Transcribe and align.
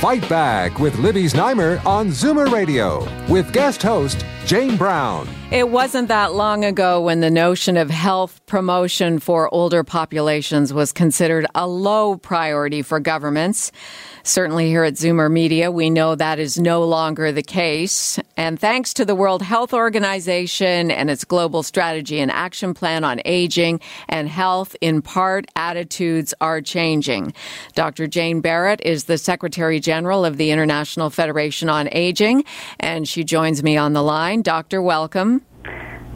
Fight 0.00 0.28
Back 0.28 0.78
with 0.78 0.94
Libby 0.98 1.24
Znaimer 1.24 1.82
on 1.86 2.08
Zoomer 2.08 2.52
Radio 2.52 3.08
with 3.32 3.50
guest 3.54 3.82
host 3.82 4.26
Jane 4.46 4.76
Brown. 4.76 5.28
It 5.50 5.70
wasn't 5.70 6.06
that 6.06 6.34
long 6.34 6.64
ago 6.64 7.00
when 7.00 7.18
the 7.18 7.30
notion 7.32 7.76
of 7.76 7.90
health 7.90 8.40
promotion 8.46 9.18
for 9.18 9.52
older 9.52 9.82
populations 9.82 10.72
was 10.72 10.92
considered 10.92 11.46
a 11.56 11.66
low 11.66 12.16
priority 12.16 12.82
for 12.82 13.00
governments. 13.00 13.72
Certainly 14.22 14.66
here 14.66 14.82
at 14.82 14.94
Zoomer 14.94 15.30
Media, 15.30 15.70
we 15.70 15.88
know 15.88 16.16
that 16.16 16.40
is 16.40 16.58
no 16.58 16.84
longer 16.84 17.30
the 17.30 17.44
case. 17.44 18.18
And 18.36 18.58
thanks 18.58 18.92
to 18.94 19.04
the 19.04 19.14
World 19.14 19.40
Health 19.40 19.72
Organization 19.72 20.90
and 20.90 21.10
its 21.10 21.24
global 21.24 21.62
strategy 21.62 22.18
and 22.18 22.32
action 22.32 22.74
plan 22.74 23.04
on 23.04 23.20
aging 23.24 23.80
and 24.08 24.28
health, 24.28 24.74
in 24.80 25.00
part, 25.00 25.46
attitudes 25.54 26.34
are 26.40 26.60
changing. 26.60 27.34
Dr. 27.76 28.08
Jane 28.08 28.40
Barrett 28.40 28.80
is 28.82 29.04
the 29.04 29.16
Secretary 29.16 29.78
General 29.78 30.24
of 30.24 30.38
the 30.38 30.50
International 30.50 31.08
Federation 31.08 31.68
on 31.68 31.88
Aging, 31.92 32.44
and 32.80 33.06
she 33.06 33.22
joins 33.22 33.62
me 33.62 33.76
on 33.76 33.92
the 33.92 34.02
line. 34.02 34.35
Doctor, 34.42 34.82
welcome. 34.82 35.42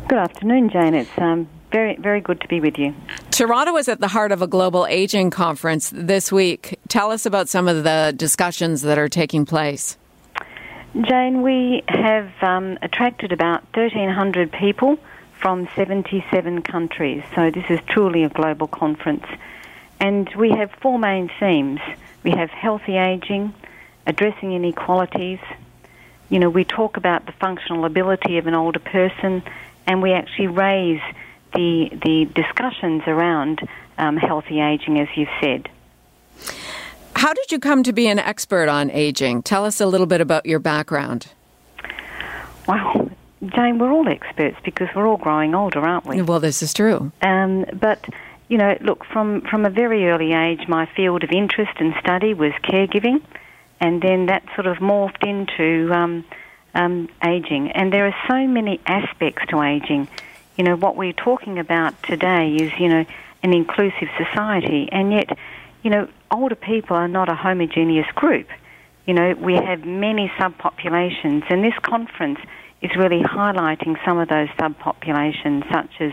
Good 0.09 0.19
afternoon, 0.19 0.71
Jane. 0.71 0.95
It's 0.95 1.11
um, 1.19 1.49
very, 1.71 1.97
very 1.97 2.21
good 2.21 2.41
to 2.41 2.49
be 2.49 2.61
with 2.61 2.79
you. 2.79 2.95
Toronto 3.31 3.77
is 3.77 3.89
at 3.89 4.01
the 4.01 4.09
heart 4.09 4.33
of 4.33 4.43
a 4.43 4.47
global 4.47 4.87
aging 4.87 5.31
conference 5.31 5.91
this 5.95 6.33
week. 6.33 6.79
Tell 6.89 7.11
us 7.11 7.27
about 7.27 7.49
some 7.49 7.69
of 7.69 7.85
the 7.85 8.13
discussions 8.17 8.83
that 8.83 8.99
are 8.99 9.09
taking 9.09 9.47
place. 9.47 9.97
Jane, 11.03 11.43
we 11.43 11.83
have 11.87 12.31
um, 12.43 12.77
attracted 12.83 13.31
about 13.31 13.63
1,300 13.75 14.51
people 14.51 14.99
from 15.41 15.69
77 15.77 16.63
countries, 16.63 17.23
so 17.35 17.51
this 17.51 17.65
is 17.71 17.79
truly 17.87 18.25
a 18.25 18.29
global 18.29 18.67
conference. 18.67 19.25
And 20.01 20.29
we 20.35 20.51
have 20.51 20.71
four 20.83 20.99
main 20.99 21.31
themes. 21.39 21.81
We 22.25 22.33
have 22.33 22.51
healthy 22.51 22.97
aging, 22.97 23.55
addressing 24.07 24.53
inequalities. 24.53 25.39
You 26.31 26.39
know, 26.39 26.49
we 26.49 26.65
talk 26.65 26.97
about 26.97 27.27
the 27.27 27.33
functional 27.33 27.85
ability 27.85 28.39
of 28.39 28.47
an 28.47 28.55
older 28.55 28.79
person, 28.79 29.43
and 29.87 30.01
we 30.01 30.13
actually 30.13 30.47
raise 30.47 31.01
the 31.53 31.91
the 32.03 32.29
discussions 32.35 33.03
around 33.07 33.61
um, 33.99 34.17
healthy 34.17 34.61
aging, 34.61 34.99
as 34.99 35.09
you've 35.17 35.29
said. 35.41 35.69
How 37.17 37.35
did 37.35 37.53
you 37.53 37.59
come 37.59 37.83
to 37.83 37.93
be 37.93 38.07
an 38.07 38.19
expert 38.19 38.69
on 38.69 38.91
aging? 38.91 39.43
Tell 39.43 39.67
us 39.67 39.81
a 39.81 39.87
little 39.87 40.07
bit 40.07 40.21
about 40.21 40.47
your 40.47 40.59
background. 40.59 41.27
Well, 42.67 43.11
Jane, 43.45 43.79
we're 43.79 43.91
all 43.91 44.09
experts 44.09 44.57
because 44.65 44.89
we're 44.95 45.07
all 45.07 45.17
growing 45.17 45.55
older, 45.55 45.81
aren't 45.81 46.07
we? 46.07 46.23
Well, 46.23 46.41
this 46.41 46.63
is 46.63 46.73
true. 46.73 47.11
Um, 47.21 47.67
but 47.75 48.07
you 48.49 48.57
know, 48.57 48.77
look 48.81 49.05
from 49.05 49.43
from 49.43 49.67
a 49.67 49.71
very 49.71 50.09
early 50.09 50.33
age, 50.33 50.67
my 50.69 50.87
field 50.97 51.25
of 51.25 51.31
interest 51.31 51.73
and 51.79 51.95
study 52.01 52.35
was 52.35 52.53
caregiving, 52.65 53.21
and 53.81 54.03
then 54.03 54.27
that 54.27 54.45
sort 54.55 54.67
of 54.67 54.79
morphed 54.79 55.27
into 55.27 55.93
um, 55.93 56.25
um, 56.75 57.09
aging. 57.25 57.73
And 57.73 57.93
there 57.93 58.07
are 58.07 58.17
so 58.29 58.47
many 58.47 58.81
aspects 58.87 59.43
to 59.49 59.63
aging 59.63 60.09
you 60.61 60.65
know, 60.65 60.77
what 60.77 60.95
we're 60.95 61.15
talking 61.15 61.59
about 61.59 61.95
today 62.03 62.55
is, 62.55 62.71
you 62.79 62.91
know, 62.91 63.07
an 63.43 63.55
inclusive 63.55 64.09
society, 64.19 64.91
and 64.93 65.11
yet, 65.11 65.39
you 65.83 65.89
know, 65.89 66.07
older 66.31 66.55
people 66.55 66.97
are 66.97 67.09
not 67.09 67.31
a 67.31 67.35
homogeneous 67.35 68.07
group. 68.15 68.47
You 69.07 69.15
know, 69.15 69.33
we 69.41 69.55
have 69.55 69.87
many 69.87 70.31
subpopulations, 70.39 71.51
and 71.51 71.65
this 71.65 71.73
conference 71.81 72.41
is 72.83 72.91
really 72.95 73.23
highlighting 73.23 73.97
some 74.05 74.19
of 74.19 74.29
those 74.29 74.49
subpopulations, 74.59 75.67
such 75.73 75.99
as 75.99 76.13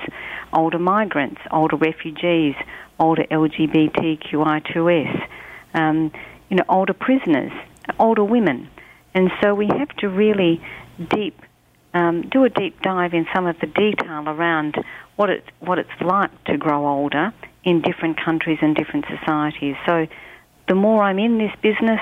older 0.53 0.79
migrants, 0.79 1.41
older 1.51 1.75
refugees, 1.75 2.55
older 3.01 3.25
LGBTQI2S, 3.29 5.27
um, 5.73 6.09
you 6.49 6.57
know, 6.57 6.63
older 6.69 6.93
prisoners, 6.93 7.51
older 7.99 8.23
women. 8.23 8.69
And 9.13 9.31
so 9.41 9.53
we 9.55 9.67
have 9.67 9.89
to 9.97 10.09
really 10.09 10.61
deep 11.09 11.41
um, 11.93 12.21
do 12.29 12.43
a 12.43 12.49
deep 12.49 12.81
dive 12.81 13.13
in 13.13 13.25
some 13.33 13.47
of 13.47 13.59
the 13.59 13.67
detail 13.67 14.27
around 14.27 14.75
what 15.15 15.29
it's 15.29 15.47
what 15.59 15.79
it's 15.79 16.01
like 16.01 16.31
to 16.45 16.57
grow 16.57 16.87
older 16.87 17.33
in 17.63 17.81
different 17.81 18.17
countries 18.23 18.59
and 18.61 18.75
different 18.75 19.05
societies. 19.07 19.75
So, 19.85 20.07
the 20.67 20.75
more 20.75 21.03
I'm 21.03 21.17
in 21.17 21.37
this 21.37 21.53
business, 21.61 22.01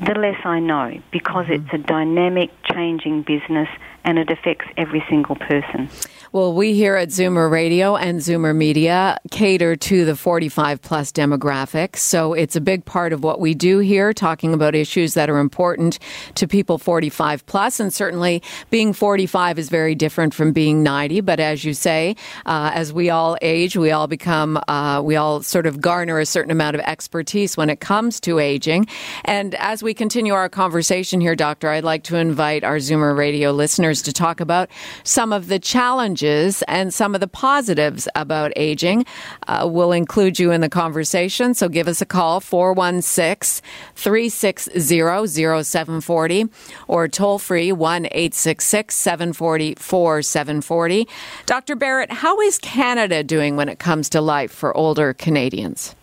the 0.00 0.14
less 0.14 0.38
I 0.44 0.60
know 0.60 1.00
because 1.10 1.46
mm-hmm. 1.46 1.64
it's 1.64 1.74
a 1.74 1.78
dynamic, 1.78 2.50
changing 2.64 3.22
business 3.22 3.68
and 4.04 4.18
it 4.18 4.30
affects 4.30 4.66
every 4.76 5.04
single 5.08 5.36
person. 5.36 5.88
Well, 6.34 6.52
we 6.52 6.74
here 6.74 6.96
at 6.96 7.10
Zoomer 7.10 7.48
Radio 7.48 7.94
and 7.94 8.18
Zoomer 8.18 8.56
Media 8.56 9.18
cater 9.30 9.76
to 9.76 10.04
the 10.04 10.16
45 10.16 10.82
plus 10.82 11.12
demographic. 11.12 11.94
So 11.94 12.32
it's 12.32 12.56
a 12.56 12.60
big 12.60 12.84
part 12.84 13.12
of 13.12 13.22
what 13.22 13.38
we 13.38 13.54
do 13.54 13.78
here, 13.78 14.12
talking 14.12 14.52
about 14.52 14.74
issues 14.74 15.14
that 15.14 15.30
are 15.30 15.38
important 15.38 16.00
to 16.34 16.48
people 16.48 16.76
45 16.78 17.46
plus. 17.46 17.78
And 17.78 17.94
certainly 17.94 18.42
being 18.70 18.92
45 18.92 19.60
is 19.60 19.68
very 19.68 19.94
different 19.94 20.34
from 20.34 20.52
being 20.52 20.82
90. 20.82 21.20
But 21.20 21.38
as 21.38 21.64
you 21.64 21.72
say, 21.72 22.16
uh, 22.46 22.72
as 22.74 22.92
we 22.92 23.10
all 23.10 23.38
age, 23.40 23.76
we 23.76 23.92
all 23.92 24.08
become, 24.08 24.60
uh, 24.66 25.00
we 25.04 25.14
all 25.14 25.40
sort 25.40 25.66
of 25.66 25.80
garner 25.80 26.18
a 26.18 26.26
certain 26.26 26.50
amount 26.50 26.74
of 26.74 26.82
expertise 26.82 27.56
when 27.56 27.70
it 27.70 27.78
comes 27.78 28.18
to 28.22 28.40
aging. 28.40 28.88
And 29.24 29.54
as 29.54 29.84
we 29.84 29.94
continue 29.94 30.34
our 30.34 30.48
conversation 30.48 31.20
here, 31.20 31.36
Doctor, 31.36 31.68
I'd 31.68 31.84
like 31.84 32.02
to 32.04 32.16
invite 32.16 32.64
our 32.64 32.78
Zoomer 32.78 33.16
Radio 33.16 33.52
listeners 33.52 34.02
to 34.02 34.12
talk 34.12 34.40
about 34.40 34.68
some 35.04 35.32
of 35.32 35.46
the 35.46 35.60
challenges 35.60 36.23
and 36.68 36.92
some 36.92 37.14
of 37.14 37.20
the 37.20 37.28
positives 37.28 38.08
about 38.14 38.52
aging. 38.56 39.04
Uh, 39.46 39.68
we'll 39.70 39.92
include 39.92 40.38
you 40.38 40.50
in 40.50 40.60
the 40.60 40.68
conversation, 40.68 41.54
so 41.54 41.68
give 41.68 41.88
us 41.88 42.00
a 42.00 42.06
call 42.06 42.40
416 42.40 43.64
360 43.94 45.64
0740 45.64 46.46
or 46.88 47.08
toll 47.08 47.38
free 47.38 47.72
1 47.72 48.06
866 48.06 48.94
740 48.94 49.74
4740. 49.76 51.08
Dr. 51.46 51.76
Barrett, 51.76 52.12
how 52.12 52.40
is 52.40 52.58
Canada 52.58 53.22
doing 53.22 53.56
when 53.56 53.68
it 53.68 53.78
comes 53.78 54.08
to 54.10 54.20
life 54.20 54.52
for 54.52 54.76
older 54.76 55.12
Canadians? 55.14 55.94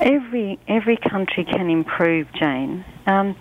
Every 0.00 0.58
every 0.68 0.98
country 0.98 1.44
can 1.44 1.70
improve, 1.70 2.26
Jane. 2.34 2.84
Um, 3.06 3.34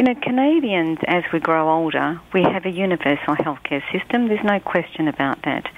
you 0.00 0.06
know, 0.06 0.14
Canadians, 0.14 0.98
as 1.06 1.24
we 1.30 1.40
grow 1.40 1.70
older, 1.70 2.18
we 2.32 2.42
have 2.42 2.64
a 2.64 2.70
universal 2.70 3.36
healthcare 3.36 3.82
system. 3.92 4.28
There's 4.28 4.42
no 4.42 4.58
question 4.58 5.08
about 5.08 5.42
that. 5.42 5.70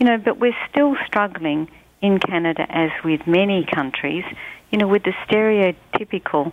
You 0.00 0.06
know, 0.06 0.18
but 0.18 0.40
we're 0.40 0.56
still 0.68 0.96
struggling 1.06 1.68
in 2.02 2.18
Canada, 2.18 2.66
as 2.68 2.90
with 3.04 3.24
many 3.28 3.64
countries, 3.64 4.24
you 4.72 4.78
know, 4.78 4.88
with 4.88 5.04
the 5.04 5.12
stereotypical 5.28 6.50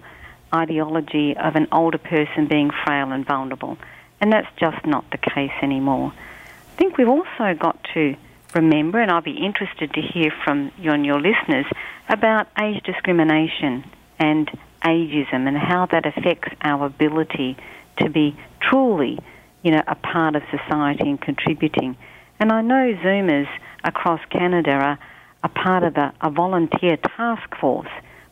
ideology 0.53 1.35
of 1.35 1.55
an 1.55 1.67
older 1.71 1.97
person 1.97 2.45
being 2.45 2.69
frail 2.85 3.11
and 3.11 3.25
vulnerable. 3.25 3.79
And 4.21 4.31
that's 4.31 4.55
just 4.59 4.85
not 4.85 5.09
the 5.09 5.17
case 5.17 5.57
anymore. 5.63 6.13
I 6.13 6.75
think 6.77 6.95
we've 6.99 7.09
also 7.09 7.55
got 7.57 7.83
to 7.95 8.15
remember, 8.53 9.01
and 9.01 9.09
I'll 9.09 9.21
be 9.21 9.43
interested 9.43 9.91
to 9.95 9.99
hear 9.99 10.31
from 10.43 10.71
you 10.77 10.91
and 10.91 11.03
your 11.03 11.19
listeners, 11.19 11.65
about 12.07 12.49
age 12.61 12.83
discrimination 12.83 13.83
and 14.19 14.47
ageism 14.85 15.47
and 15.47 15.57
how 15.57 15.87
that 15.91 16.05
affects 16.05 16.49
our 16.61 16.85
ability 16.85 17.57
to 17.97 18.09
be 18.09 18.37
truly, 18.61 19.19
you 19.63 19.71
know, 19.71 19.81
a 19.87 19.95
part 19.95 20.35
of 20.35 20.43
society 20.51 21.09
and 21.09 21.19
contributing. 21.19 21.97
And 22.39 22.51
I 22.51 22.61
know 22.61 22.93
Zoomers 23.03 23.47
across 23.83 24.19
Canada 24.29 24.71
are 24.71 24.99
a 25.43 25.49
part 25.49 25.83
of 25.83 25.95
a, 25.95 26.13
a 26.21 26.29
volunteer 26.29 26.97
task 26.97 27.55
force, 27.59 27.89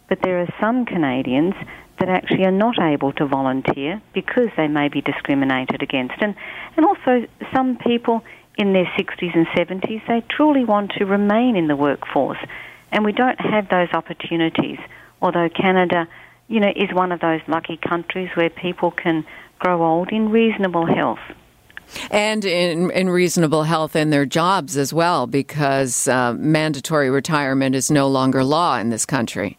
but 0.10 0.19
there 0.22 0.42
are 0.42 0.54
some 0.60 0.86
Canadians 0.86 1.56
that 2.00 2.10
actually 2.10 2.45
are 2.45 2.51
not 2.51 2.80
able 2.80 3.13
to 3.13 3.25
volunteer 3.25 4.01
because 4.13 4.50
they 4.57 4.68
may 4.68 4.89
be 4.89 5.01
discriminated 5.01 5.81
against. 5.81 6.16
And, 6.22 6.36
and 6.75 6.86
also 6.86 7.25
some 7.54 7.78
people 7.78 8.24
in 8.57 8.74
their 8.74 8.86
60s 8.86 9.36
and 9.36 9.48
70s, 9.48 10.06
they 10.07 10.24
truly 10.30 10.66
want 10.66 10.92
to 10.98 11.06
remain 11.06 11.56
in 11.56 11.68
the 11.68 11.75
workforce. 11.75 12.39
And 12.92 13.06
we 13.06 13.12
don't 13.12 13.39
have 13.39 13.69
those 13.69 13.89
opportunities, 13.94 14.80
although 15.22 15.50
Canada 15.50 16.07
you 16.48 16.60
know, 16.60 16.72
is 16.75 16.94
one 16.94 17.12
of 17.12 17.19
those 17.19 17.42
lucky 17.48 17.78
countries 17.78 18.30
where 18.36 18.50
people 18.50 18.92
can 18.92 19.25
grow 19.60 19.84
old 19.84 20.12
in 20.12 20.30
reasonable 20.30 20.86
health. 20.86 21.19
And 22.10 22.44
in, 22.44 22.92
in 22.92 23.10
reasonable 23.10 23.63
health 23.63 23.95
in 23.95 24.10
their 24.10 24.25
jobs 24.25 24.78
as 24.78 24.94
well, 24.94 25.28
because 25.28 26.07
uh, 26.07 26.34
mandatory 26.34 27.10
retirement 27.10 27.75
is 27.75 27.92
no 27.92 28.07
longer 28.07 28.44
law 28.44 28.78
in 28.78 28.90
this 28.90 29.06
country. 29.06 29.57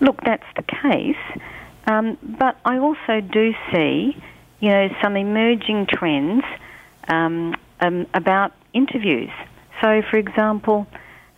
Look, 0.00 0.20
that's 0.24 0.46
the 0.56 0.62
case, 0.62 1.16
Um, 1.86 2.16
but 2.22 2.56
I 2.64 2.78
also 2.78 3.20
do 3.20 3.54
see, 3.72 4.16
you 4.60 4.68
know, 4.68 4.88
some 5.02 5.16
emerging 5.16 5.86
trends 5.86 6.44
um, 7.08 7.56
um, 7.80 8.06
about 8.14 8.52
interviews. 8.72 9.30
So, 9.80 10.02
for 10.08 10.16
example, 10.16 10.86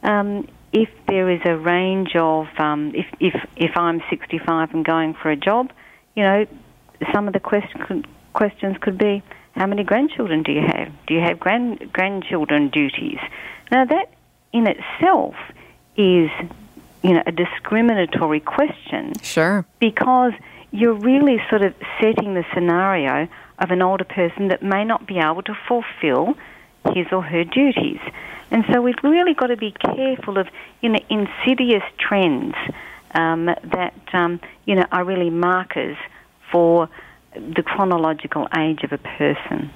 um, 0.02 0.46
if 0.75 0.88
there 1.06 1.31
is 1.31 1.41
a 1.44 1.56
range 1.56 2.17
of, 2.17 2.49
um, 2.59 2.93
if, 2.97 3.06
if, 3.21 3.35
if 3.56 3.76
I'm 3.76 4.03
65 4.11 4.75
and 4.75 4.85
going 4.85 5.15
for 5.15 5.31
a 5.31 5.37
job, 5.37 5.73
you 6.17 6.25
know, 6.25 6.47
some 7.12 7.29
of 7.29 7.32
the 7.32 7.41
question, 7.41 8.05
questions 8.32 8.76
could 8.81 8.99
be, 8.99 9.23
how 9.53 9.67
many 9.67 9.85
grandchildren 9.85 10.43
do 10.43 10.50
you 10.50 10.62
have? 10.67 10.93
Do 11.06 11.15
you 11.15 11.21
have 11.21 11.38
grand, 11.38 11.93
grandchildren 11.93 12.71
duties? 12.71 13.19
Now, 13.71 13.85
that 13.85 14.11
in 14.53 14.67
itself 14.67 15.37
is, 15.97 16.29
you 17.05 17.15
know, 17.15 17.23
a 17.25 17.31
discriminatory 17.31 18.41
question. 18.41 19.12
Sure. 19.23 19.65
Because 19.79 20.32
you're 20.73 20.94
really 20.94 21.41
sort 21.50 21.62
of 21.62 21.73
setting 22.00 22.35
the 22.35 22.44
scenario 22.53 23.29
of 23.61 23.70
an 23.70 23.81
older 23.81 24.03
person 24.05 24.49
that 24.49 24.61
may 24.61 24.85
not 24.85 25.06
be 25.06 25.19
able 25.19 25.43
to 25.43 25.55
fulfill 25.69 26.35
his 26.93 27.06
or 27.12 27.23
her 27.23 27.44
duties. 27.44 28.00
And 28.50 28.64
so 28.73 28.81
we've 28.81 28.94
really 29.02 29.35
got 29.35 29.49
to 29.49 29.56
be 29.56 29.73
careful 29.73 30.38
of 30.38 30.49
you 30.81 30.91
know, 30.91 31.00
insidious 31.08 31.82
trends 31.99 32.55
um, 33.14 33.46
that 33.46 33.94
um, 34.12 34.41
you 34.67 34.75
know, 34.75 34.87
are 34.93 35.05
really 35.05 35.31
markers 35.31 35.96
for 36.50 36.88
the 37.35 37.62
chronological 37.62 38.49
age 38.56 38.85
of 38.85 38.93
a 38.93 38.99
person. 38.99 39.70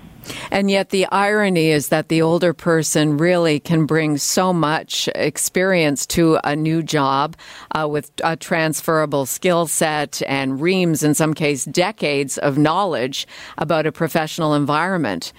And 0.50 0.70
yet, 0.70 0.90
the 0.90 1.06
irony 1.06 1.68
is 1.68 1.88
that 1.88 2.08
the 2.08 2.22
older 2.22 2.52
person 2.52 3.16
really 3.16 3.60
can 3.60 3.86
bring 3.86 4.18
so 4.18 4.52
much 4.52 5.08
experience 5.14 6.06
to 6.06 6.38
a 6.44 6.56
new 6.56 6.82
job 6.82 7.36
uh, 7.72 7.86
with 7.88 8.10
a 8.24 8.36
transferable 8.36 9.26
skill 9.26 9.66
set 9.66 10.20
and 10.26 10.60
reams, 10.60 11.02
in 11.02 11.14
some 11.14 11.34
case, 11.34 11.64
decades 11.64 12.36
of 12.38 12.58
knowledge 12.58 13.26
about 13.58 13.86
a 13.86 13.92
professional 13.92 14.54
environment. 14.54 15.32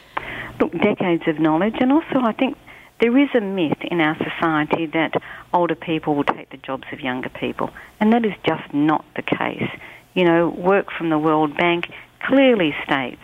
Look, 0.59 0.71
decades 0.71 1.23
of 1.27 1.39
knowledge, 1.39 1.75
and 1.79 1.91
also 1.91 2.19
I 2.21 2.33
think 2.33 2.57
there 2.99 3.17
is 3.17 3.29
a 3.33 3.41
myth 3.41 3.77
in 3.81 4.01
our 4.01 4.17
society 4.17 4.85
that 4.87 5.13
older 5.53 5.75
people 5.75 6.15
will 6.15 6.23
take 6.23 6.49
the 6.49 6.57
jobs 6.57 6.85
of 6.91 6.99
younger 6.99 7.29
people, 7.29 7.69
and 7.99 8.11
that 8.13 8.25
is 8.25 8.33
just 8.45 8.73
not 8.73 9.05
the 9.15 9.21
case. 9.21 9.69
You 10.13 10.25
know, 10.25 10.49
work 10.49 10.91
from 10.91 11.09
the 11.09 11.17
World 11.17 11.55
Bank 11.55 11.89
clearly 12.21 12.75
states, 12.83 13.21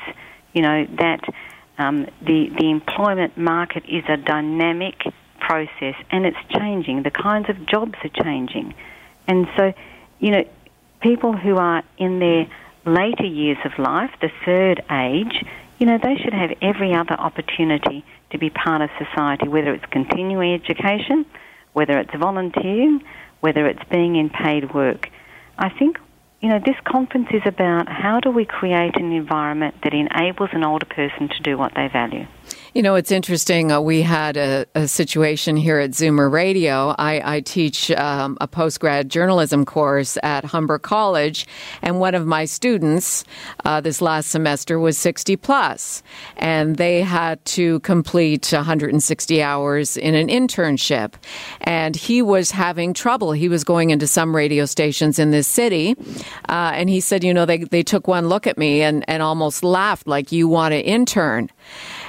you 0.54 0.62
know, 0.62 0.86
that 0.98 1.22
um, 1.78 2.08
the 2.22 2.50
the 2.58 2.70
employment 2.70 3.38
market 3.38 3.84
is 3.88 4.04
a 4.08 4.18
dynamic 4.18 5.04
process 5.40 5.96
and 6.10 6.26
it's 6.26 6.38
changing. 6.50 7.04
The 7.04 7.12
kinds 7.12 7.50
of 7.50 7.66
jobs 7.66 7.96
are 8.04 8.24
changing, 8.24 8.74
and 9.28 9.48
so, 9.58 9.74
you 10.20 10.32
know, 10.32 10.46
people 11.02 11.34
who 11.34 11.58
are 11.58 11.84
in 11.98 12.20
their 12.20 12.48
later 12.86 13.26
years 13.26 13.58
of 13.66 13.78
life, 13.78 14.12
the 14.22 14.32
third 14.46 14.84
age, 14.90 15.44
you 15.78 15.86
know, 15.86 15.98
they 16.02 16.16
should 16.18 16.34
have 16.34 16.52
every 16.62 16.94
other 16.94 17.14
opportunity 17.14 18.06
to 18.32 18.38
be 18.38 18.50
part 18.50 18.82
of 18.82 18.90
society, 18.98 19.48
whether 19.48 19.74
it's 19.74 19.86
continuing 19.92 20.54
education, 20.54 21.26
whether 21.74 21.98
it's 22.00 22.14
volunteering, 22.16 23.04
whether 23.42 23.68
it's 23.68 23.84
being 23.90 24.16
in 24.16 24.30
paid 24.30 24.74
work. 24.74 25.10
I 25.58 25.70
think 25.70 25.98
you 26.42 26.50
know, 26.50 26.60
this 26.64 26.76
conference 26.84 27.30
is 27.32 27.42
about 27.46 27.90
how 27.90 28.20
do 28.20 28.30
we 28.30 28.46
create 28.46 28.98
an 28.98 29.12
environment 29.14 29.74
that 29.84 29.96
enables 29.96 30.50
an 30.54 30.64
older 30.64 30.86
person 30.86 31.30
to 31.30 31.40
do 31.42 31.58
what 31.58 31.74
they 31.74 31.88
value. 31.88 32.28
You 32.76 32.84
know, 32.84 32.96
it's 32.96 33.12
interesting. 33.12 33.72
Uh, 33.72 33.80
we 33.80 34.02
had 34.02 34.36
a, 34.36 34.66
a, 34.76 34.86
situation 34.86 35.56
here 35.56 35.80
at 35.80 35.92
Zoomer 35.92 36.30
Radio. 36.30 36.94
I, 36.98 37.38
I 37.38 37.40
teach 37.40 37.90
um, 37.92 38.38
a 38.42 38.50
postgrad 38.50 39.08
journalism 39.08 39.64
course 39.64 40.18
at 40.24 40.44
Humber 40.44 40.78
College, 40.80 41.48
and 41.82 42.02
one 42.02 42.16
of 42.16 42.28
my 42.28 42.44
students 42.44 43.24
uh, 43.64 43.80
this 43.80 44.02
last 44.02 44.30
semester 44.30 44.78
was 44.78 44.98
60 44.98 45.38
plus, 45.38 46.04
and 46.36 46.76
they 46.76 47.02
had 47.02 47.44
to 47.46 47.80
complete 47.80 48.52
160 48.52 49.42
hours 49.42 49.96
in 49.96 50.14
an 50.14 50.28
internship. 50.28 51.14
And 51.62 51.96
he 51.96 52.22
was 52.22 52.52
having 52.52 52.94
trouble. 52.94 53.32
He 53.32 53.48
was 53.48 53.64
going 53.64 53.92
into 53.92 54.06
some 54.06 54.36
radio 54.36 54.66
stations 54.66 55.18
in 55.18 55.32
this 55.32 55.48
city, 55.48 55.96
uh, 56.50 56.72
and 56.74 56.90
he 56.90 57.00
said, 57.00 57.24
You 57.24 57.34
know, 57.34 57.46
they, 57.46 57.60
they 57.60 57.84
took 57.84 58.06
one 58.08 58.28
look 58.28 58.48
at 58.48 58.58
me 58.58 58.82
and, 58.82 59.06
and 59.08 59.24
almost 59.24 59.64
laughed, 59.64 60.08
like, 60.08 60.34
You 60.34 60.50
want 60.50 60.74
to 60.74 60.82
intern. 60.82 61.50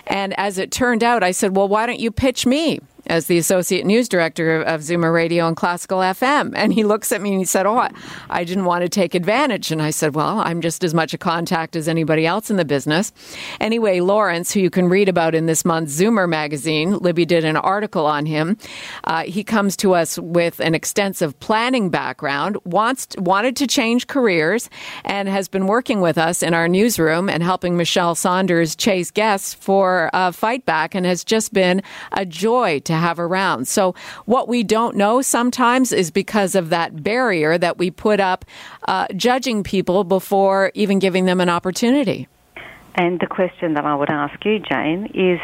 And 0.06 0.38
as 0.38 0.58
it 0.58 0.70
turned 0.70 1.03
out, 1.03 1.23
I 1.23 1.32
said, 1.32 1.56
well, 1.56 1.69
why 1.69 1.87
don't 1.87 2.00
you 2.00 2.11
pitch 2.11 2.47
me? 2.47 2.81
As 3.06 3.26
the 3.26 3.38
associate 3.38 3.87
news 3.87 4.08
director 4.08 4.62
of 4.62 4.81
Zoomer 4.81 5.12
Radio 5.12 5.47
and 5.47 5.56
Classical 5.56 5.99
FM. 5.99 6.53
And 6.55 6.73
he 6.73 6.85
looks 6.85 7.12
at 7.12 7.20
me 7.20 7.31
and 7.31 7.38
he 7.38 7.44
said, 7.44 7.67
Oh, 7.67 7.88
I 8.31 8.44
didn't 8.44 8.64
want 8.64 8.82
to 8.82 8.88
take 8.88 9.14
advantage. 9.14 9.70
And 9.70 9.81
I 9.81 9.91
said, 9.91 10.14
Well, 10.14 10.41
I'm 10.41 10.61
just 10.61 10.85
as 10.85 10.94
much 10.94 11.14
a 11.14 11.19
contact 11.19 11.76
as 11.76 11.88
anybody 11.88 12.26
else 12.26 12.50
in 12.50 12.56
the 12.56 12.64
business. 12.64 13.12
Anyway, 13.61 14.00
Lawrence, 14.00 14.53
who 14.53 14.61
you 14.61 14.70
can 14.70 14.88
read 14.88 15.08
about 15.08 15.35
in 15.35 15.47
this 15.47 15.64
month's 15.64 15.99
Zoomer 15.99 16.29
magazine, 16.29 16.99
Libby 16.99 17.25
did 17.25 17.44
an 17.44 17.56
article 17.56 18.06
on 18.06 18.26
him. 18.26 18.58
Uh, 19.05 19.23
he 19.25 19.44
comes 19.44 19.76
to 19.76 19.94
us 19.94 20.19
with 20.19 20.61
an 20.61 20.75
extensive 20.75 21.38
planning 21.41 21.91
background, 21.91 22.56
wants 22.64 23.08
wanted 23.19 23.56
to 23.56 23.67
change 23.67 24.06
careers, 24.06 24.69
and 25.05 25.29
has 25.29 25.49
been 25.49 25.67
working 25.67 26.00
with 26.00 26.19
us 26.19 26.43
in 26.43 26.55
our 26.55 26.69
newsroom 26.69 27.29
and 27.29 27.43
helping 27.43 27.76
Michelle 27.76 28.14
Saunders 28.14 28.75
chase 28.75 29.11
guests 29.11 29.55
for 29.55 30.11
uh, 30.12 30.32
Fight 30.32 30.64
Back, 30.67 30.94
and 30.94 31.06
has 31.06 31.25
just 31.25 31.53
been 31.53 31.82
a 32.12 32.26
joy 32.26 32.81
to 32.81 32.95
have 32.96 33.19
around. 33.19 33.69
So, 33.69 33.94
what 34.25 34.48
we 34.48 34.62
don't 34.62 34.96
know 34.96 35.22
sometimes 35.22 35.93
is 35.93 36.10
because 36.10 36.54
of 36.54 36.70
that 36.70 37.02
barrier 37.02 37.58
that 37.58 37.78
we 37.78 37.90
put 37.90 38.20
up 38.20 38.44
uh, 38.88 39.06
judging 39.16 39.62
people 39.62 40.04
before 40.04 40.70
even 40.75 40.98
giving 40.98 41.26
them 41.26 41.40
an 41.40 41.48
opportunity. 41.48 42.28
And 42.94 43.20
the 43.20 43.26
question 43.26 43.75
that 43.75 43.84
I 43.84 43.94
would 43.94 44.10
ask 44.10 44.43
you, 44.44 44.58
Jane, 44.58 45.06
is 45.14 45.40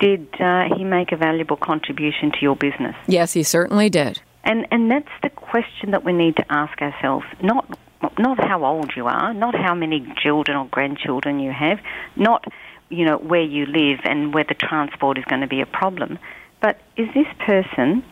did 0.00 0.28
uh, 0.40 0.64
he 0.76 0.82
make 0.82 1.12
a 1.12 1.16
valuable 1.16 1.56
contribution 1.56 2.32
to 2.32 2.38
your 2.40 2.56
business? 2.56 2.96
Yes, 3.06 3.32
he 3.32 3.42
certainly 3.42 3.90
did. 3.90 4.20
And, 4.42 4.66
and 4.70 4.90
that's 4.90 5.10
the 5.22 5.30
question 5.30 5.90
that 5.90 6.04
we 6.04 6.12
need 6.12 6.36
to 6.36 6.44
ask 6.50 6.80
ourselves. 6.80 7.26
Not, 7.42 7.78
not 8.18 8.42
how 8.42 8.64
old 8.64 8.92
you 8.96 9.06
are, 9.06 9.34
not 9.34 9.54
how 9.54 9.74
many 9.74 10.12
children 10.22 10.56
or 10.56 10.66
grandchildren 10.66 11.38
you 11.38 11.52
have, 11.52 11.78
not 12.16 12.46
you 12.88 13.04
know 13.04 13.16
where 13.18 13.42
you 13.42 13.66
live 13.66 14.00
and 14.04 14.34
whether 14.34 14.54
transport 14.54 15.16
is 15.16 15.24
going 15.24 15.42
to 15.42 15.46
be 15.46 15.60
a 15.60 15.66
problem, 15.66 16.18
but 16.60 16.80
is 16.96 17.08
this 17.14 17.26
person, 17.38 18.04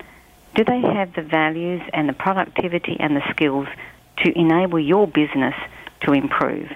do 0.54 0.64
they 0.64 0.80
have 0.80 1.14
the 1.14 1.22
values 1.22 1.82
and 1.92 2.08
the 2.08 2.12
productivity 2.12 2.96
and 2.98 3.16
the 3.16 3.22
skills 3.30 3.68
to 4.18 4.38
enable 4.38 4.80
your 4.80 5.06
business 5.06 5.54
to 6.02 6.12
improve? 6.12 6.70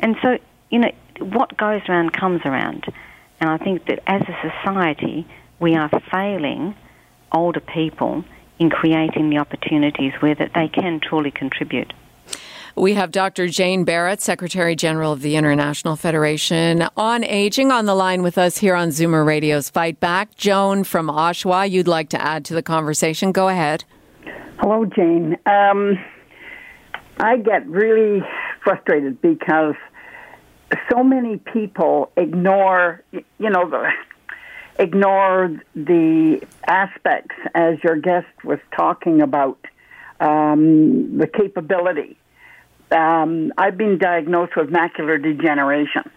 And 0.00 0.16
so, 0.22 0.38
you 0.70 0.78
know, 0.78 0.92
what 1.20 1.56
goes 1.56 1.82
around 1.88 2.12
comes 2.12 2.42
around. 2.44 2.84
And 3.40 3.50
I 3.50 3.56
think 3.58 3.86
that 3.86 4.02
as 4.06 4.22
a 4.22 4.50
society, 4.50 5.26
we 5.58 5.74
are 5.74 5.90
failing 6.10 6.74
older 7.32 7.60
people 7.60 8.24
in 8.58 8.70
creating 8.70 9.30
the 9.30 9.38
opportunities 9.38 10.12
where 10.20 10.34
that 10.34 10.52
they 10.54 10.68
can 10.68 11.00
truly 11.00 11.30
contribute. 11.30 11.92
We 12.78 12.94
have 12.94 13.10
Dr. 13.10 13.48
Jane 13.48 13.82
Barrett, 13.82 14.20
Secretary 14.20 14.76
General 14.76 15.12
of 15.12 15.20
the 15.20 15.34
International 15.34 15.96
Federation 15.96 16.86
on 16.96 17.24
Aging, 17.24 17.72
on 17.72 17.86
the 17.86 17.94
line 17.94 18.22
with 18.22 18.38
us 18.38 18.56
here 18.56 18.76
on 18.76 18.90
Zoomer 18.90 19.26
Radio's 19.26 19.68
Fight 19.68 19.98
Back. 19.98 20.36
Joan 20.36 20.84
from 20.84 21.08
Oshawa, 21.08 21.68
you'd 21.68 21.88
like 21.88 22.08
to 22.10 22.22
add 22.22 22.44
to 22.44 22.54
the 22.54 22.62
conversation. 22.62 23.32
Go 23.32 23.48
ahead. 23.48 23.84
Hello, 24.60 24.84
Jane. 24.84 25.36
Um, 25.44 25.98
I 27.18 27.38
get 27.38 27.66
really 27.66 28.22
frustrated 28.62 29.20
because 29.20 29.74
so 30.88 31.02
many 31.02 31.38
people 31.38 32.12
ignore, 32.16 33.02
you 33.10 33.50
know, 33.50 33.68
the, 33.68 33.90
ignore 34.78 35.60
the 35.74 36.46
aspects 36.68 37.34
as 37.56 37.82
your 37.82 37.96
guest 37.96 38.28
was 38.44 38.60
talking 38.76 39.20
about 39.20 39.58
um, 40.20 41.18
the 41.18 41.26
capability 41.26 42.16
um, 42.92 43.52
I've 43.58 43.76
been 43.76 43.98
diagnosed 43.98 44.52
with 44.56 44.70
macular 44.70 45.22
degeneration, 45.22 46.10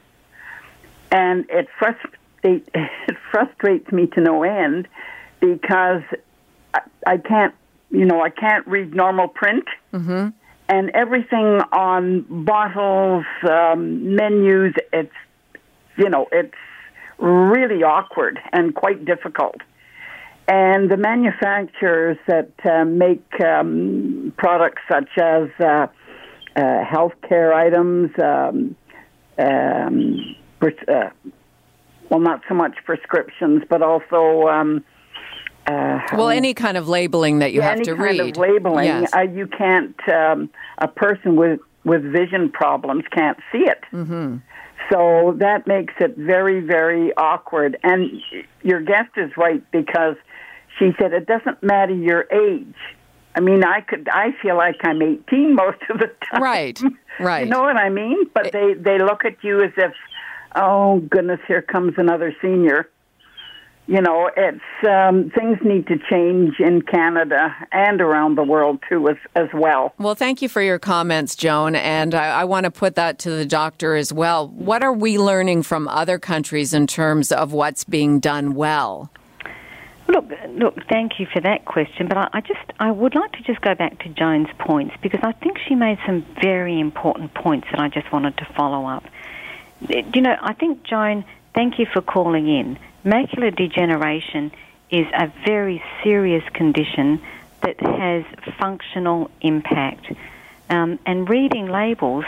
and 1.12 1.46
it 1.50 1.68
frustrates 1.78 2.16
it 2.44 3.18
frustrates 3.32 3.92
me 3.92 4.08
to 4.08 4.22
no 4.22 4.44
end 4.44 4.88
because 5.40 6.02
I, 6.74 6.82
I 7.06 7.18
can't, 7.18 7.54
you 7.90 8.06
know, 8.06 8.22
I 8.22 8.30
can't 8.30 8.66
read 8.68 8.96
normal 8.96 9.28
print, 9.28 9.66
mm-hmm. 9.94 10.30
and 10.70 10.90
everything 10.92 11.62
on 11.72 12.26
bottles, 12.46 13.26
um, 13.50 14.16
menus, 14.16 14.74
it's, 14.94 15.14
you 15.98 16.10
know, 16.10 16.28
it's 16.32 16.56
really 17.18 17.84
awkward 17.84 18.40
and 18.54 18.74
quite 18.74 19.06
difficult. 19.06 19.58
And 20.48 20.90
the 20.90 20.98
manufacturers 20.98 22.18
that 22.28 22.52
uh, 22.66 22.84
make 22.84 23.24
um, 23.42 24.34
products 24.38 24.82
such 24.92 25.10
as 25.18 25.50
uh, 25.60 25.88
uh, 26.56 26.84
healthcare 26.84 27.54
items, 27.54 28.12
um, 28.22 28.76
um, 29.38 30.36
pres- 30.60 30.88
uh, 30.88 31.10
well, 32.10 32.20
not 32.20 32.42
so 32.48 32.56
much 32.56 32.76
prescriptions, 32.86 33.64
but 33.70 33.82
also. 33.82 34.48
Um, 34.48 34.84
uh, 35.68 36.00
well, 36.14 36.30
any 36.30 36.54
kind 36.54 36.76
of 36.76 36.90
labeling 36.90 37.40
that 37.40 37.54
you 37.54 37.60
yeah, 37.60 37.70
have 37.70 37.82
to 37.84 37.94
read. 37.94 38.20
Any 38.20 38.32
kind 38.32 38.38
of 38.38 38.38
labeling. 38.38 38.86
Yes. 38.86 39.14
Uh, 39.16 39.22
you 39.22 39.48
can't. 39.48 39.96
Um, 40.10 40.50
a 40.78 40.88
person 40.88 41.36
with 41.36 41.60
with 41.84 42.04
vision 42.04 42.52
problems 42.52 43.04
can't 43.12 43.38
see 43.52 43.60
it. 43.60 43.82
Mm-hmm. 43.92 44.38
So 44.92 45.36
that 45.38 45.68
makes 45.68 45.94
it 46.00 46.18
very, 46.18 46.60
very 46.60 47.16
awkward. 47.16 47.78
And 47.84 48.10
your 48.62 48.82
guest 48.82 49.12
is 49.16 49.32
right 49.38 49.64
because 49.72 50.16
she 50.78 50.92
said 51.00 51.14
it 51.14 51.28
doesn't 51.28 51.64
matter 51.64 51.94
your 51.94 52.26
age. 52.32 52.76
I 53.34 53.40
mean, 53.40 53.64
I 53.64 53.82
could. 53.82 54.10
I 54.10 54.32
feel 54.42 54.58
like 54.58 54.78
I'm 54.84 55.02
18 55.02 55.56
most 55.56 55.80
of 55.90 56.00
the 56.00 56.12
time. 56.32 56.42
Right, 56.42 56.82
right. 57.20 57.46
You 57.46 57.52
know 57.52 57.62
what 57.62 57.78
I 57.78 57.90
mean? 57.90 58.30
But 58.34 58.52
they 58.52 58.74
they 58.74 59.00
look 59.00 59.26
at 59.26 59.44
you 59.44 59.62
as 59.62 59.72
if, 59.78 59.94
oh 60.56 61.00
goodness, 61.00 61.40
here 61.48 61.62
comes 61.62 61.94
another 61.98 62.36
senior 62.42 62.90
you 63.92 64.02
know, 64.02 64.30
it's 64.38 64.88
um, 64.88 65.32
things 65.32 65.58
need 65.64 65.88
to 65.88 65.98
change 66.10 66.60
in 66.60 66.82
Canada 66.82 67.54
and 67.74 68.00
around 68.00 68.38
the 68.38 68.44
world 68.44 68.80
too, 68.88 69.10
as 69.10 69.18
as 69.36 69.50
well. 69.54 69.94
Well, 69.98 70.16
thank 70.16 70.42
you 70.42 70.48
for 70.48 70.62
your 70.62 70.80
comments, 70.80 71.36
Joan, 71.36 71.76
and 71.76 72.16
I, 72.16 72.42
I 72.42 72.44
want 72.46 72.64
to 72.64 72.72
put 72.72 72.96
that 72.96 73.20
to 73.20 73.32
the 73.32 73.46
doctor 73.46 73.96
as 73.96 74.14
well. 74.14 74.48
What 74.48 74.82
are 74.82 74.94
we 74.94 75.18
learning 75.18 75.64
from 75.64 75.90
other 75.90 76.20
countries 76.20 76.74
in 76.74 76.88
terms 76.88 77.34
of 77.34 77.52
what's 77.52 77.84
being 77.84 78.22
done 78.22 78.54
well? 78.54 79.10
Look, 80.12 80.26
look. 80.50 80.76
Thank 80.90 81.20
you 81.20 81.28
for 81.32 81.40
that 81.40 81.64
question, 81.64 82.10
but 82.10 82.18
I, 82.18 82.30
I 82.34 82.42
just 82.42 82.60
I 82.80 82.92
would 82.92 83.16
like 83.16 83.32
to 83.32 83.44
just 83.44 83.62
go 83.62 83.76
back 83.76 84.00
to 84.00 84.10
Joan's 84.10 84.50
points 84.60 84.94
because 85.02 85.22
I 85.24 85.32
think 85.32 85.58
she 85.58 85.74
made 85.74 86.00
some 86.06 86.26
very 86.42 86.82
important 86.82 87.34
points 87.34 87.68
that 87.72 87.80
I 87.80 87.88
just 87.88 88.12
wanted 88.12 88.36
to 88.38 88.46
follow 88.58 88.86
up. 88.88 89.06
You 89.88 90.22
know, 90.22 90.36
I 90.42 90.54
think 90.54 90.84
Joan. 90.84 91.24
Thank 91.54 91.80
you 91.80 91.86
for 91.86 92.02
calling 92.02 92.48
in 92.48 92.78
macular 93.06 93.56
degeneration 93.56 94.52
is 94.90 95.08
a 95.14 95.32
very 95.46 95.82
serious 96.04 96.44
condition 96.54 97.22
that 97.62 97.80
has 97.80 98.26
functional 98.60 99.32
impact. 99.42 100.12
Um, 100.70 101.00
and 101.06 101.30
reading 101.30 101.68
labels 101.68 102.26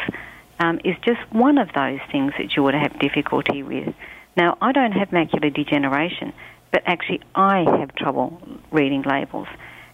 um, 0.60 0.80
is 0.84 0.96
just 1.04 1.20
one 1.32 1.58
of 1.58 1.74
those 1.74 2.00
things 2.12 2.34
that 2.38 2.56
you 2.56 2.64
would 2.64 2.76
have 2.76 2.98
difficulty 3.00 3.64
with. 3.64 3.94
Now, 4.36 4.58
I 4.62 4.72
don't 4.72 4.94
have 4.94 5.10
macular 5.10 5.54
degeneration, 5.54 6.34
but 6.74 6.82
actually 6.86 7.22
I 7.36 7.64
have 7.80 7.96
trouble 7.96 8.42
reading 8.72 9.04
labels. 9.04 9.48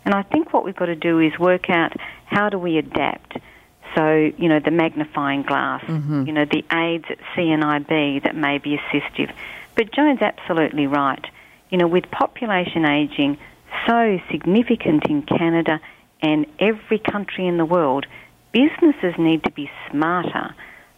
And 0.05 0.15
I 0.15 0.23
think 0.23 0.53
what 0.53 0.63
we've 0.63 0.75
got 0.75 0.87
to 0.87 0.95
do 0.95 1.19
is 1.19 1.37
work 1.37 1.69
out 1.69 1.93
how 2.25 2.49
do 2.49 2.57
we 2.57 2.77
adapt. 2.77 3.37
So, 3.95 4.31
you 4.37 4.47
know, 4.47 4.59
the 4.59 4.71
magnifying 4.71 5.43
glass, 5.43 5.83
mm-hmm. 5.83 6.25
you 6.25 6.31
know, 6.31 6.45
the 6.45 6.63
aids 6.71 7.05
at 7.09 7.19
CNIB 7.35 8.23
that 8.23 8.35
may 8.35 8.57
be 8.59 8.77
assistive. 8.77 9.31
But 9.75 9.91
Joan's 9.91 10.21
absolutely 10.21 10.87
right. 10.87 11.23
You 11.69 11.77
know, 11.77 11.87
with 11.87 12.09
population 12.09 12.85
ageing 12.85 13.37
so 13.85 14.19
significant 14.31 15.05
in 15.09 15.21
Canada 15.23 15.81
and 16.21 16.45
every 16.59 16.99
country 16.99 17.45
in 17.45 17.57
the 17.57 17.65
world, 17.65 18.05
businesses 18.53 19.15
need 19.17 19.43
to 19.43 19.51
be 19.51 19.69
smarter 19.91 20.55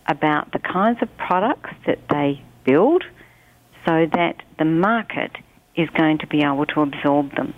about 0.08 0.52
the 0.52 0.60
kinds 0.60 1.02
of 1.02 1.10
products 1.18 1.72
that 1.86 2.00
they 2.10 2.42
build 2.66 3.04
so 3.86 4.06
that 4.14 4.36
the 4.60 4.66
market 4.66 5.32
is 5.76 5.90
going 5.90 6.20
to 6.20 6.28
be 6.28 6.42
able 6.44 6.66
to 6.68 6.82
absorb 6.82 7.36
them. 7.36 7.54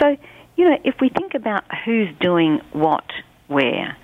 So, 0.00 0.16
you 0.56 0.70
know, 0.70 0.78
if 0.84 0.96
we 1.00 1.08
think 1.08 1.34
about 1.34 1.64
who's 1.84 2.08
doing 2.20 2.60
what 2.72 3.04
where, 3.48 3.96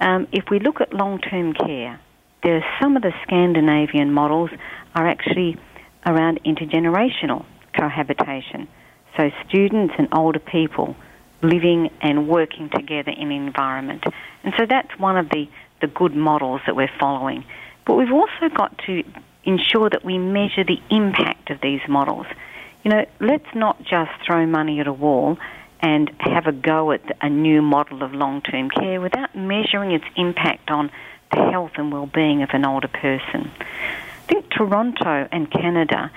um, 0.00 0.26
if 0.32 0.44
we 0.50 0.58
look 0.58 0.80
at 0.80 0.92
long 0.92 1.20
term 1.20 1.54
care, 1.54 2.00
there 2.42 2.56
are 2.56 2.64
some 2.80 2.96
of 2.96 3.02
the 3.02 3.12
Scandinavian 3.22 4.12
models 4.12 4.50
are 4.94 5.06
actually 5.06 5.56
around 6.06 6.40
intergenerational 6.44 7.44
cohabitation. 7.78 8.66
So 9.16 9.30
students 9.48 9.94
and 9.98 10.08
older 10.12 10.38
people 10.38 10.96
living 11.42 11.90
and 12.00 12.28
working 12.28 12.70
together 12.70 13.10
in 13.10 13.30
an 13.30 13.46
environment. 13.46 14.04
And 14.44 14.54
so 14.58 14.66
that's 14.68 14.90
one 14.98 15.16
of 15.16 15.28
the, 15.30 15.48
the 15.80 15.86
good 15.86 16.14
models 16.14 16.60
that 16.66 16.76
we're 16.76 16.90
following. 16.98 17.44
But 17.86 17.94
we've 17.94 18.12
also 18.12 18.54
got 18.54 18.76
to 18.86 19.02
ensure 19.44 19.90
that 19.90 20.04
we 20.04 20.18
measure 20.18 20.64
the 20.64 20.78
impact 20.90 21.50
of 21.50 21.60
these 21.60 21.80
models. 21.88 22.26
You 22.82 22.90
know, 22.90 23.06
let's 23.20 23.54
not 23.54 23.82
just 23.82 24.10
throw 24.26 24.46
money 24.46 24.80
at 24.80 24.86
a 24.86 24.92
wall 24.92 25.38
and 25.80 26.10
have 26.18 26.46
a 26.46 26.52
go 26.52 26.92
at 26.92 27.02
a 27.20 27.28
new 27.28 27.62
model 27.62 28.02
of 28.02 28.12
long 28.12 28.42
term 28.42 28.70
care 28.70 29.00
without 29.00 29.34
measuring 29.34 29.92
its 29.92 30.04
impact 30.16 30.70
on 30.70 30.90
the 31.30 31.50
health 31.50 31.72
and 31.76 31.92
well 31.92 32.06
being 32.06 32.42
of 32.42 32.50
an 32.52 32.66
older 32.66 32.88
person 32.88 33.50
I 34.30 34.32
think 34.32 34.50
Toronto 34.50 35.28
and 35.32 35.50
Canada 35.50 36.10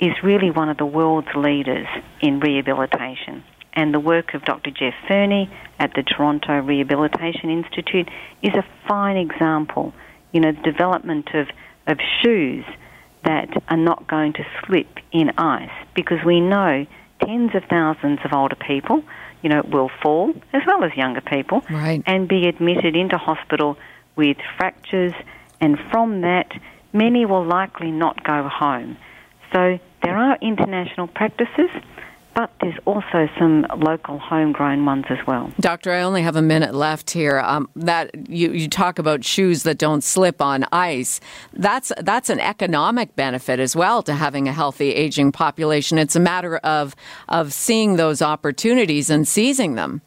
is 0.00 0.14
really 0.24 0.50
one 0.50 0.68
of 0.68 0.78
the 0.78 0.86
world's 0.86 1.32
leaders 1.36 1.86
in 2.20 2.40
rehabilitation. 2.40 3.44
And 3.74 3.94
the 3.94 4.00
work 4.00 4.34
of 4.34 4.44
Dr. 4.44 4.70
Geoff 4.70 4.94
Fernie 5.06 5.48
at 5.78 5.94
the 5.94 6.02
Toronto 6.02 6.58
Rehabilitation 6.58 7.50
Institute 7.50 8.08
is 8.42 8.54
a 8.54 8.64
fine 8.88 9.16
example. 9.16 9.92
You 10.32 10.40
know, 10.40 10.52
the 10.52 10.62
development 10.62 11.28
of, 11.34 11.48
of 11.86 11.98
shoes 12.22 12.64
that 13.24 13.62
are 13.68 13.76
not 13.76 14.06
going 14.08 14.32
to 14.34 14.46
slip 14.64 14.98
in 15.12 15.30
ice 15.38 15.70
because 15.94 16.18
we 16.24 16.40
know 16.40 16.86
tens 17.22 17.54
of 17.54 17.64
thousands 17.64 18.18
of 18.24 18.32
older 18.32 18.56
people, 18.56 19.02
you 19.42 19.48
know, 19.48 19.62
will 19.70 19.90
fall 20.02 20.32
as 20.52 20.62
well 20.66 20.84
as 20.84 20.96
younger 20.96 21.20
people 21.20 21.62
right. 21.70 22.02
and 22.06 22.28
be 22.28 22.46
admitted 22.46 22.96
into 22.96 23.18
hospital 23.18 23.76
with 24.16 24.36
fractures 24.56 25.12
and 25.60 25.78
from 25.90 26.22
that 26.22 26.50
many 26.92 27.26
will 27.26 27.44
likely 27.44 27.90
not 27.90 28.22
go 28.24 28.48
home. 28.48 28.96
So 29.52 29.78
there 30.02 30.16
are 30.16 30.38
international 30.40 31.08
practices, 31.08 31.70
but 32.34 32.50
there's 32.60 32.78
also 32.86 33.28
some 33.38 33.66
local 33.76 34.18
homegrown 34.18 34.84
ones 34.84 35.04
as 35.10 35.18
well. 35.26 35.52
Doctor, 35.60 35.92
I 35.92 36.02
only 36.02 36.22
have 36.22 36.36
a 36.36 36.42
minute 36.42 36.74
left 36.74 37.10
here. 37.10 37.40
Um, 37.40 37.68
that 37.76 38.28
you, 38.28 38.52
you 38.52 38.68
talk 38.68 38.98
about 38.98 39.24
shoes 39.24 39.64
that 39.64 39.78
don't 39.78 40.02
slip 40.02 40.40
on 40.40 40.64
ice. 40.72 41.20
That's 41.52 41.92
that's 41.98 42.30
an 42.30 42.40
economic 42.40 43.16
benefit 43.16 43.60
as 43.60 43.74
well 43.74 44.02
to 44.04 44.14
having 44.14 44.48
a 44.48 44.52
healthy 44.52 44.90
aging 44.90 45.32
population. 45.32 45.98
It's 45.98 46.16
a 46.16 46.20
matter 46.20 46.58
of 46.58 46.94
of 47.28 47.52
seeing 47.52 47.96
those 47.96 48.22
opportunities 48.22 49.10
and 49.10 49.26
seizing 49.26 49.74
them. 49.74 50.02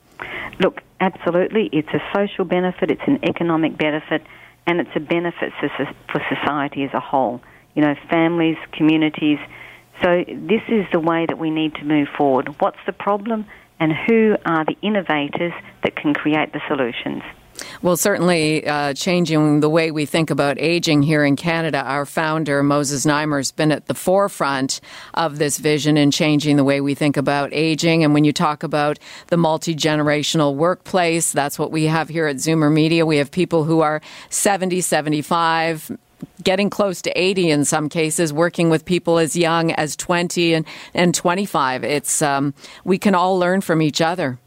Look, 0.60 0.82
absolutely, 1.00 1.70
it's 1.74 1.90
a 1.94 2.02
social 2.16 2.46
benefit. 2.46 2.92
It's 2.92 3.02
an 3.08 3.20
economic 3.24 3.78
benefit 3.78 4.24
and 4.66 4.80
it's 4.80 4.96
a 4.96 5.00
benefit 5.00 5.52
for 5.60 6.22
society 6.30 6.84
as 6.84 6.94
a 6.94 7.00
whole. 7.00 7.42
You 7.76 7.82
know, 7.82 7.96
families, 8.10 8.58
communities. 8.72 9.40
So 10.02 10.24
this 10.28 10.62
is 10.68 10.86
the 10.92 11.00
way 11.00 11.26
that 11.26 11.38
we 11.38 11.50
need 11.50 11.76
to 11.76 11.86
move 11.86 12.08
forward. 12.18 12.60
What's 12.60 12.80
the 12.86 12.94
problem, 12.94 13.46
and 13.80 13.94
who 13.94 14.36
are 14.46 14.66
the 14.66 14.78
innovators 14.82 15.54
that 15.84 15.96
can 15.96 16.14
create 16.14 16.54
the 16.54 16.62
solutions? 16.68 17.24
Well, 17.82 17.98
certainly 17.98 18.66
uh, 18.66 18.94
changing 18.94 19.60
the 19.60 19.70
way 19.70 19.92
we 19.92 20.06
think 20.06 20.30
about 20.30 20.58
aging 20.60 21.04
here 21.04 21.24
in 21.24 21.36
Canada. 21.36 21.84
Our 21.84 22.06
founder, 22.06 22.64
Moses 22.64 23.06
Znaimer, 23.06 23.38
has 23.38 23.52
been 23.52 23.72
at 23.72 23.88
the 23.88 23.94
forefront 23.94 24.80
of 25.14 25.38
this 25.38 25.58
vision 25.58 25.98
in 25.98 26.12
changing 26.12 26.58
the 26.58 26.64
way 26.64 26.82
we 26.82 26.96
think 26.96 27.18
about 27.18 27.50
aging. 27.54 28.04
And 28.04 28.14
when 28.14 28.24
you 28.24 28.34
talk 28.34 28.64
about 28.64 29.00
the 29.28 29.38
multi 29.38 29.76
generational 29.76 30.56
workplace, 30.56 31.32
that's 31.32 31.60
what 31.60 31.72
we 31.72 31.86
have 31.86 32.10
here 32.10 32.28
at 32.28 32.38
Zoomer 32.38 32.72
Media. 32.72 33.06
We 33.06 33.18
have 33.18 33.32
people 33.32 33.64
who 33.64 33.82
are 33.82 34.02
70, 34.30 34.82
75, 34.82 35.92
getting 36.44 36.70
close 36.70 37.02
to 37.04 37.12
80 37.12 37.50
in 37.50 37.66
some 37.66 37.90
cases, 37.90 38.34
working 38.34 38.70
with 38.70 38.86
people 38.86 39.18
as 39.18 39.36
young 39.36 39.72
as 39.72 39.96
20 39.96 40.54
and, 40.54 40.66
and 40.94 41.14
25. 41.16 41.84
It's, 41.84 42.22
um, 42.22 42.54
we 42.84 42.98
can 42.98 43.16
all 43.16 43.38
learn 43.38 43.62
from 43.62 43.82
each 43.82 44.02
other. 44.02 44.40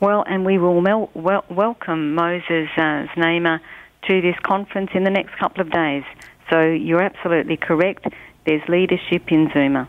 Well, 0.00 0.24
and 0.26 0.44
we 0.44 0.58
will 0.58 0.80
mel- 0.80 1.10
wel- 1.14 1.44
welcome 1.48 2.14
Moses 2.14 2.68
uh, 2.76 3.06
to 3.16 4.20
this 4.20 4.36
conference 4.42 4.90
in 4.94 5.04
the 5.04 5.10
next 5.10 5.36
couple 5.38 5.62
of 5.62 5.70
days. 5.70 6.04
So 6.50 6.60
you're 6.60 7.02
absolutely 7.02 7.56
correct. 7.56 8.06
There's 8.44 8.62
leadership 8.68 9.32
in 9.32 9.48
Zoomer. 9.48 9.88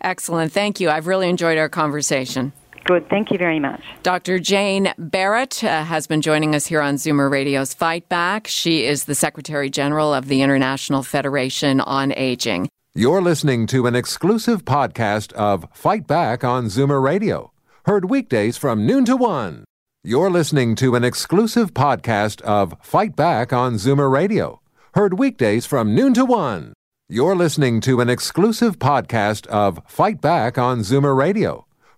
Excellent. 0.00 0.52
Thank 0.52 0.80
you. 0.80 0.90
I've 0.90 1.06
really 1.06 1.28
enjoyed 1.28 1.58
our 1.58 1.68
conversation. 1.68 2.52
Good. 2.84 3.08
Thank 3.08 3.30
you 3.30 3.38
very 3.38 3.60
much. 3.60 3.82
Dr. 4.02 4.38
Jane 4.38 4.92
Barrett 4.98 5.62
uh, 5.62 5.84
has 5.84 6.06
been 6.06 6.20
joining 6.20 6.54
us 6.54 6.66
here 6.66 6.80
on 6.80 6.96
Zoomer 6.96 7.30
Radio's 7.30 7.74
Fight 7.74 8.08
Back. 8.08 8.46
She 8.46 8.84
is 8.84 9.04
the 9.04 9.14
Secretary 9.14 9.70
General 9.70 10.12
of 10.12 10.28
the 10.28 10.42
International 10.42 11.02
Federation 11.02 11.80
on 11.80 12.12
Aging. 12.12 12.68
You're 12.94 13.22
listening 13.22 13.66
to 13.68 13.86
an 13.86 13.94
exclusive 13.94 14.64
podcast 14.64 15.32
of 15.32 15.66
Fight 15.72 16.06
Back 16.06 16.44
on 16.44 16.66
Zoomer 16.66 17.02
Radio 17.02 17.52
heard 17.84 18.08
weekdays 18.08 18.56
from 18.56 18.86
noon 18.86 19.04
to 19.04 19.16
1. 19.16 19.64
You're 20.04 20.30
listening 20.30 20.74
to 20.76 20.94
an 20.94 21.04
exclusive 21.04 21.74
podcast 21.74 22.40
of 22.42 22.74
Fight 22.80 23.16
Back 23.16 23.52
on 23.52 23.74
Zoomer 23.74 24.10
Radio, 24.10 24.60
heard 24.94 25.18
weekdays 25.18 25.66
from 25.66 25.94
noon 25.94 26.14
to 26.14 26.24
1. 26.24 26.72
You're 27.08 27.34
listening 27.34 27.80
to 27.82 28.00
an 28.00 28.08
exclusive 28.08 28.78
podcast 28.78 29.46
of 29.48 29.80
Fight 29.86 30.20
Back 30.20 30.58
on 30.58 30.80
Zoomer 30.80 31.16
Radio, 31.16 31.66